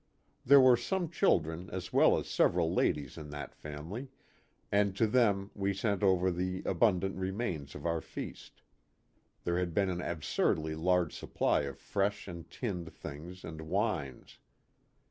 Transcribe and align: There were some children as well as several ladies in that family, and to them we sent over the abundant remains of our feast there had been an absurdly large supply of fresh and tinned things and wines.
There 0.43 0.59
were 0.59 0.77
some 0.77 1.11
children 1.11 1.69
as 1.69 1.93
well 1.93 2.17
as 2.17 2.27
several 2.27 2.73
ladies 2.73 3.19
in 3.19 3.29
that 3.29 3.53
family, 3.53 4.07
and 4.71 4.95
to 4.97 5.05
them 5.05 5.51
we 5.53 5.75
sent 5.75 6.01
over 6.01 6.31
the 6.31 6.63
abundant 6.65 7.17
remains 7.17 7.75
of 7.75 7.85
our 7.85 8.01
feast 8.01 8.63
there 9.43 9.59
had 9.59 9.75
been 9.75 9.91
an 9.91 10.01
absurdly 10.01 10.73
large 10.73 11.15
supply 11.15 11.61
of 11.69 11.77
fresh 11.77 12.27
and 12.27 12.49
tinned 12.49 12.91
things 12.91 13.43
and 13.43 13.61
wines. 13.61 14.39